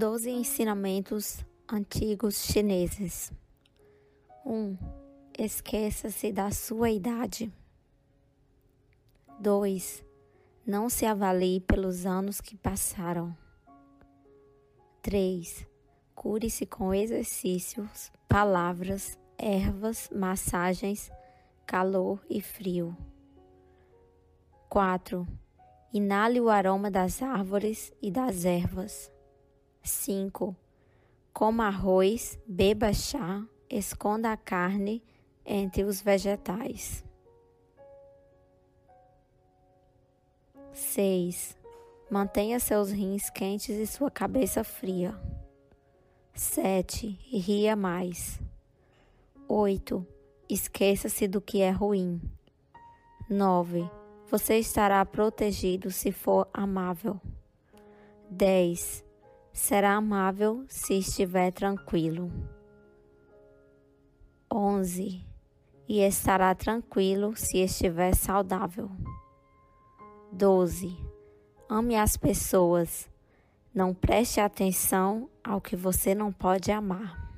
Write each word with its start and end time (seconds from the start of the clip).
Doze 0.00 0.30
ensinamentos 0.30 1.44
antigos 1.70 2.46
chineses. 2.46 3.30
1. 4.46 4.50
Um, 4.50 4.78
Esqueça-se 5.38 6.32
da 6.32 6.50
sua 6.50 6.88
idade. 6.88 7.52
2. 9.38 10.02
Não 10.66 10.88
se 10.88 11.04
avalie 11.04 11.60
pelos 11.60 12.06
anos 12.06 12.40
que 12.40 12.56
passaram. 12.56 13.36
3. 15.02 15.66
Cure-se 16.14 16.64
com 16.64 16.94
exercícios, 16.94 18.10
palavras, 18.26 19.18
ervas, 19.36 20.08
massagens, 20.10 21.12
calor 21.66 22.24
e 22.30 22.40
frio. 22.40 22.96
4. 24.70 25.28
Inale 25.92 26.40
o 26.40 26.48
aroma 26.48 26.90
das 26.90 27.20
árvores 27.20 27.92
e 28.00 28.10
das 28.10 28.46
ervas. 28.46 29.12
5. 29.82 30.54
Coma 31.32 31.66
arroz, 31.66 32.38
beba 32.46 32.92
chá, 32.92 33.44
esconda 33.68 34.32
a 34.32 34.36
carne 34.36 35.02
entre 35.44 35.84
os 35.84 36.00
vegetais. 36.00 37.04
6. 40.72 41.56
Mantenha 42.10 42.58
seus 42.58 42.90
rins 42.90 43.30
quentes 43.30 43.76
e 43.76 43.86
sua 43.86 44.10
cabeça 44.10 44.64
fria. 44.64 45.18
7. 46.34 47.18
Ria 47.30 47.76
mais. 47.76 48.40
8. 49.48 50.06
Esqueça-se 50.48 51.28
do 51.28 51.40
que 51.40 51.60
é 51.60 51.70
ruim. 51.70 52.20
9 53.28 54.00
você 54.30 54.58
estará 54.58 55.04
protegido 55.04 55.90
se 55.90 56.12
for 56.12 56.48
amável. 56.54 57.20
10. 58.30 59.04
Será 59.62 59.92
amável 59.92 60.64
se 60.68 60.94
estiver 60.94 61.52
tranquilo. 61.52 62.32
11. 64.50 65.22
E 65.86 66.00
estará 66.00 66.52
tranquilo 66.54 67.36
se 67.36 67.58
estiver 67.58 68.14
saudável. 68.14 68.90
12. 70.32 70.96
Ame 71.68 71.94
as 71.94 72.16
pessoas. 72.16 73.08
Não 73.72 73.92
preste 73.92 74.40
atenção 74.40 75.28
ao 75.44 75.60
que 75.60 75.76
você 75.76 76.14
não 76.14 76.32
pode 76.32 76.72
amar. 76.72 77.29